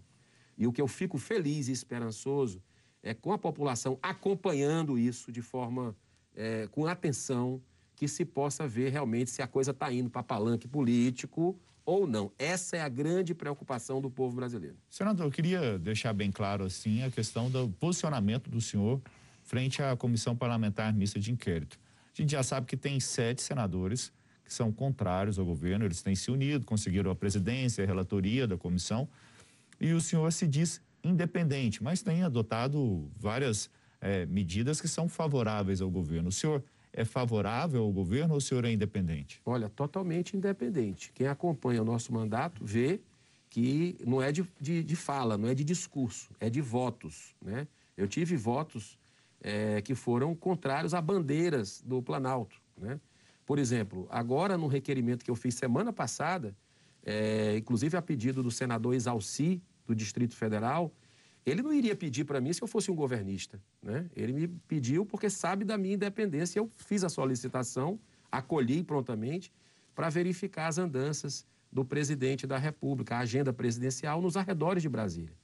[0.56, 2.62] E o que eu fico feliz e esperançoso
[3.02, 5.96] é com a população acompanhando isso de forma
[6.34, 7.62] é, com atenção,
[7.96, 12.32] que se possa ver realmente se a coisa está indo para palanque político ou não.
[12.38, 14.76] Essa é a grande preocupação do povo brasileiro.
[14.88, 19.00] Senador, eu queria deixar bem claro assim a questão do posicionamento do senhor
[19.42, 21.78] frente à comissão parlamentar mista de inquérito.
[22.14, 24.12] A gente já sabe que tem sete senadores
[24.50, 28.56] que são contrários ao governo, eles têm se unido, conseguiram a presidência, a relatoria da
[28.56, 29.08] comissão,
[29.80, 35.80] e o senhor se diz independente, mas tem adotado várias é, medidas que são favoráveis
[35.80, 36.30] ao governo.
[36.30, 39.40] O senhor é favorável ao governo ou o senhor é independente?
[39.46, 41.12] Olha, totalmente independente.
[41.14, 43.00] Quem acompanha o nosso mandato vê
[43.48, 47.36] que não é de, de, de fala, não é de discurso, é de votos.
[47.40, 47.68] Né?
[47.96, 48.98] Eu tive votos
[49.40, 52.60] é, que foram contrários a bandeiras do Planalto.
[52.76, 52.98] Né?
[53.50, 56.56] Por exemplo, agora no requerimento que eu fiz semana passada,
[57.04, 60.94] é, inclusive a pedido do senador Exalci, do Distrito Federal,
[61.44, 63.60] ele não iria pedir para mim se eu fosse um governista.
[63.82, 64.08] Né?
[64.14, 66.60] Ele me pediu porque sabe da minha independência.
[66.60, 67.98] Eu fiz a solicitação,
[68.30, 69.52] acolhi prontamente
[69.96, 75.34] para verificar as andanças do presidente da República, a agenda presidencial nos arredores de Brasília.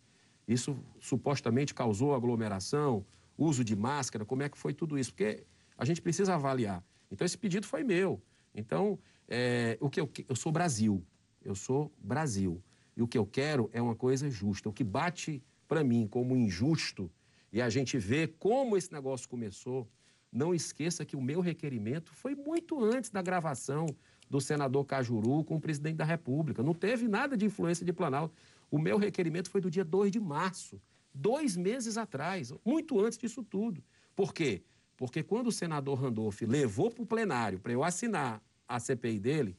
[0.46, 3.04] Isso supostamente causou aglomeração,
[3.36, 5.12] uso de máscara, como é que foi tudo isso?
[5.12, 5.42] Porque
[5.76, 6.84] a gente precisa avaliar.
[7.10, 8.22] Então, esse pedido foi meu.
[8.54, 11.04] Então, é, o que eu, eu sou Brasil.
[11.44, 12.62] Eu sou Brasil.
[12.96, 14.68] E o que eu quero é uma coisa justa.
[14.68, 17.10] O que bate para mim como injusto,
[17.52, 19.88] e a gente vê como esse negócio começou,
[20.32, 23.86] não esqueça que o meu requerimento foi muito antes da gravação
[24.28, 26.62] do senador Cajuru com o presidente da República.
[26.62, 28.34] Não teve nada de influência de Planalto.
[28.70, 30.80] O meu requerimento foi do dia 2 de março,
[31.14, 33.82] dois meses atrás, muito antes disso tudo.
[34.14, 34.62] Por quê?
[34.96, 39.56] Porque quando o senador Randolph levou para o plenário para eu assinar a CPI dele,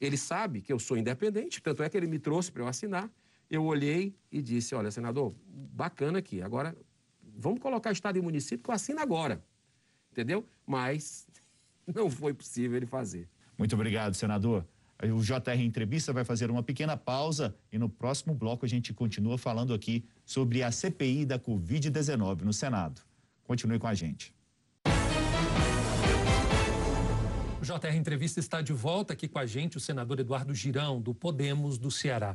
[0.00, 3.10] Ele sabe que eu sou independente, tanto é que ele me trouxe para eu assinar.
[3.50, 6.40] Eu olhei e disse: Olha, senador, bacana aqui.
[6.40, 6.76] Agora,
[7.36, 9.42] vamos colocar Estado e município que eu assino agora.
[10.12, 10.46] Entendeu?
[10.66, 11.26] Mas
[11.92, 13.28] não foi possível ele fazer.
[13.56, 14.64] Muito obrigado, senador.
[15.02, 19.38] O JR Entrevista vai fazer uma pequena pausa e no próximo bloco a gente continua
[19.38, 23.00] falando aqui sobre a CPI da Covid-19 no Senado.
[23.44, 24.34] Continue com a gente.
[27.68, 31.76] JR Entrevista está de volta aqui com a gente, o senador Eduardo Girão, do Podemos
[31.76, 32.34] do Ceará.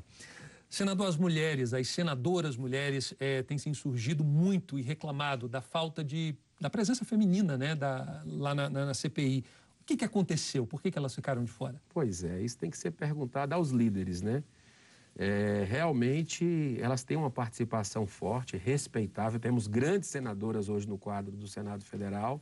[0.70, 6.04] Senador, as mulheres, as senadoras mulheres é, têm se insurgido muito e reclamado da falta
[6.04, 9.44] de da presença feminina né, da, lá na, na, na CPI.
[9.82, 10.66] O que, que aconteceu?
[10.68, 11.82] Por que, que elas ficaram de fora?
[11.90, 14.44] Pois é, isso tem que ser perguntado aos líderes, né?
[15.16, 19.40] É, realmente elas têm uma participação forte, respeitável.
[19.40, 22.42] Temos grandes senadoras hoje no quadro do Senado Federal,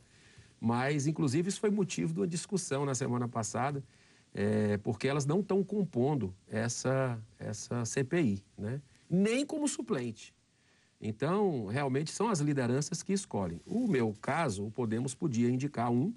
[0.62, 3.82] mas inclusive isso foi motivo de uma discussão na semana passada,
[4.32, 8.80] é, porque elas não estão compondo essa, essa CPI, né?
[9.10, 10.32] nem como suplente.
[11.00, 13.60] Então, realmente são as lideranças que escolhem.
[13.66, 16.14] O meu caso, o Podemos podia indicar um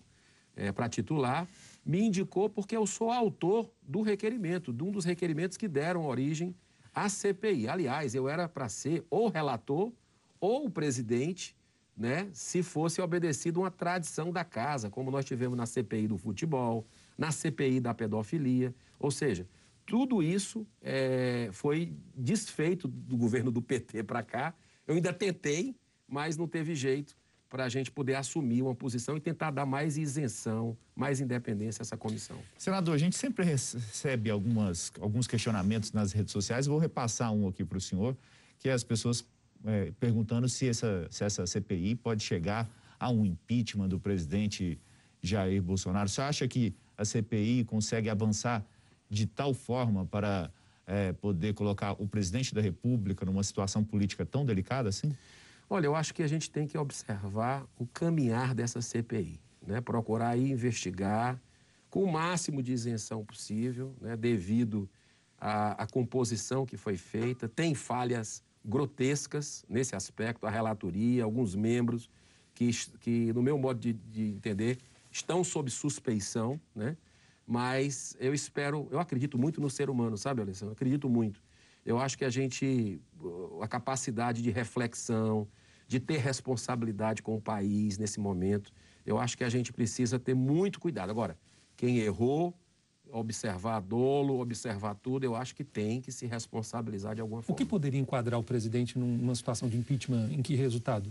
[0.56, 1.48] é, para titular,
[1.84, 6.56] me indicou porque eu sou autor do requerimento, de um dos requerimentos que deram origem
[6.94, 7.68] à CPI.
[7.68, 9.92] Aliás, eu era para ser ou relator
[10.40, 11.56] ou presidente,
[11.96, 16.86] né, se fosse obedecido uma tradição da casa, como nós tivemos na CPI do futebol,
[17.18, 18.74] na CPI da pedofilia.
[19.00, 19.48] Ou seja,
[19.86, 24.54] tudo isso é, foi desfeito do governo do PT para cá.
[24.86, 25.76] Eu ainda tentei,
[26.08, 27.16] mas não teve jeito
[27.48, 31.84] para a gente poder assumir uma posição e tentar dar mais isenção, mais independência a
[31.84, 32.38] essa comissão.
[32.58, 37.64] Senador, a gente sempre recebe algumas, alguns questionamentos nas redes sociais, vou repassar um aqui
[37.64, 38.18] para o senhor,
[38.60, 39.24] que as pessoas
[39.66, 44.80] é, perguntando se essa, se essa CPI pode chegar a um impeachment do presidente
[45.22, 46.08] Jair Bolsonaro.
[46.08, 48.66] Você acha que a CPI consegue avançar
[49.10, 50.52] de tal forma para
[50.86, 55.16] é, poder colocar o presidente da República numa situação política tão delicada assim?
[55.70, 59.82] Olha, eu acho que a gente tem que observar o caminhar dessa CPI, né?
[59.82, 61.42] procurar investigar
[61.90, 64.16] com o máximo de isenção possível, né?
[64.16, 64.88] devido
[65.40, 67.48] à, à composição que foi feita.
[67.50, 72.10] Tem falhas grotescas nesse aspecto, a relatoria, alguns membros
[72.54, 74.78] que, que no meu modo de, de entender,
[75.12, 76.98] estão sob suspeição, né?
[77.48, 80.72] Mas eu espero, eu acredito muito no ser humano, sabe, Alessandro?
[80.72, 81.44] Eu acredito muito.
[81.86, 83.00] Eu acho que a gente,
[83.62, 85.48] a capacidade de reflexão,
[85.88, 88.74] de ter responsabilidade com o país nesse momento,
[89.06, 91.12] eu acho que a gente precisa ter muito cuidado.
[91.12, 91.38] Agora,
[91.78, 92.58] quem errou,
[93.12, 97.54] observar dolo, observar tudo, eu acho que tem que se responsabilizar de alguma forma.
[97.54, 100.30] O que poderia enquadrar o presidente numa situação de impeachment?
[100.32, 101.10] Em que resultado?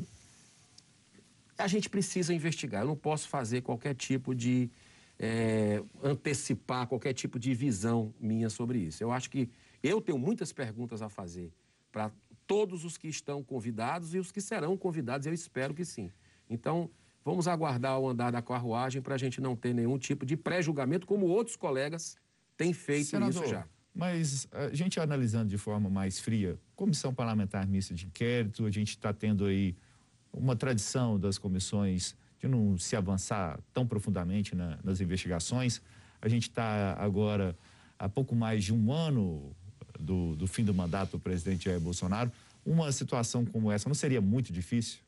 [1.57, 2.83] A gente precisa investigar.
[2.83, 4.68] Eu não posso fazer qualquer tipo de.
[5.16, 9.00] É, antecipar qualquer tipo de visão minha sobre isso.
[9.00, 9.48] Eu acho que
[9.80, 11.52] eu tenho muitas perguntas a fazer
[11.92, 12.11] para
[12.46, 16.11] todos os que estão convidados e os que serão convidados, eu espero que sim.
[16.50, 16.90] Então,
[17.24, 21.06] vamos aguardar o andar da carruagem para a gente não ter nenhum tipo de pré-julgamento,
[21.06, 22.16] como outros colegas
[22.56, 23.66] têm feito Senador, isso já.
[23.94, 28.90] Mas a gente analisando de forma mais fria, comissão parlamentar mista de inquérito, a gente
[28.90, 29.76] está tendo aí
[30.32, 35.80] uma tradição das comissões de não se avançar tão profundamente na, nas investigações.
[36.20, 37.56] A gente está agora
[37.98, 39.54] há pouco mais de um ano
[39.98, 42.30] do, do fim do mandato do presidente Jair Bolsonaro,
[42.66, 44.98] uma situação como essa não seria muito difícil?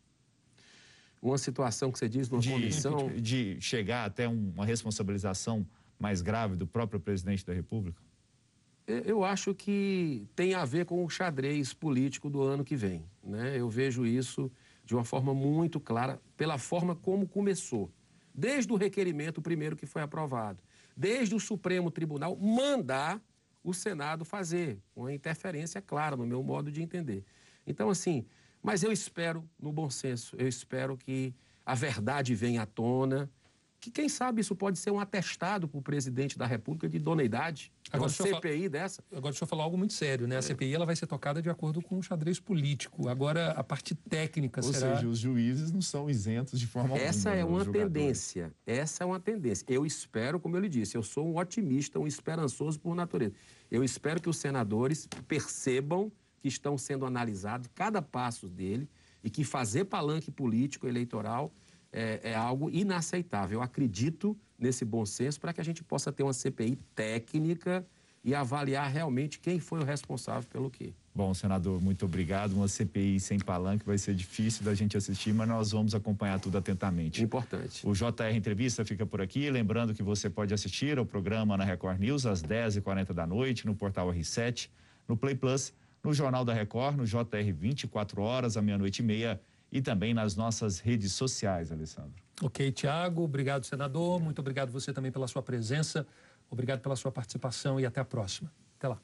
[1.26, 3.10] Uma situação que você diz numa de, comissão...
[3.16, 5.66] De chegar até uma responsabilização
[5.98, 8.00] mais grave do próprio presidente da República?
[8.86, 13.04] Eu acho que tem a ver com o xadrez político do ano que vem.
[13.24, 13.58] Né?
[13.58, 14.48] Eu vejo isso
[14.84, 17.90] de uma forma muito clara, pela forma como começou.
[18.32, 20.62] Desde o requerimento primeiro que foi aprovado,
[20.96, 23.20] desde o Supremo Tribunal mandar
[23.64, 27.24] o Senado fazer, uma interferência clara no meu modo de entender.
[27.66, 28.24] Então, assim,
[28.66, 31.32] mas eu espero, no bom senso, eu espero que
[31.64, 33.30] a verdade venha à tona,
[33.78, 37.70] que quem sabe isso pode ser um atestado para o presidente da República de idoneidade.
[37.92, 39.04] Agora, uma CPI dessa.
[39.12, 40.34] Agora, deixa eu falar algo muito sério, né?
[40.34, 40.42] A é.
[40.42, 43.08] CPI ela vai ser tocada de acordo com o xadrez político.
[43.08, 44.96] Agora, a parte técnica Ou será...
[44.96, 47.60] seja, os juízes não são isentos de forma Essa alguma.
[47.60, 48.52] é uma tendência.
[48.66, 49.64] Essa é uma tendência.
[49.68, 53.34] Eu espero, como eu lhe disse, eu sou um otimista, um esperançoso por natureza.
[53.70, 56.10] Eu espero que os senadores percebam
[56.46, 58.88] que estão sendo analisados cada passo dele
[59.22, 61.52] e que fazer palanque político eleitoral
[61.92, 63.58] é, é algo inaceitável.
[63.58, 67.84] Eu acredito nesse bom senso para que a gente possa ter uma CPI técnica
[68.22, 70.92] e avaliar realmente quem foi o responsável pelo quê.
[71.14, 72.52] Bom, senador, muito obrigado.
[72.52, 76.58] Uma CPI sem palanque vai ser difícil da gente assistir, mas nós vamos acompanhar tudo
[76.58, 77.22] atentamente.
[77.22, 77.86] Importante.
[77.86, 79.50] O JR Entrevista fica por aqui.
[79.50, 83.74] Lembrando que você pode assistir ao programa na Record News às 10h40 da noite, no
[83.74, 84.68] portal R7,
[85.08, 85.72] no Play Plus,
[86.06, 89.40] no Jornal da Record, no JR 24 horas, à meia-noite e meia
[89.72, 92.14] e também nas nossas redes sociais, Alessandro.
[92.40, 93.24] Ok, Tiago.
[93.24, 94.20] Obrigado, senador.
[94.20, 96.06] Muito obrigado você também pela sua presença.
[96.48, 98.52] Obrigado pela sua participação e até a próxima.
[98.78, 99.00] Até lá.